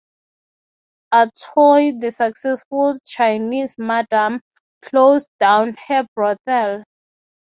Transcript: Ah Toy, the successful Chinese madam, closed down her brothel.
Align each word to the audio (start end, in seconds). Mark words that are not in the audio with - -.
Ah 1.11 1.27
Toy, 1.29 1.91
the 1.91 2.11
successful 2.11 2.95
Chinese 3.05 3.75
madam, 3.77 4.41
closed 4.81 5.29
down 5.39 5.75
her 5.87 6.07
brothel. 6.15 6.83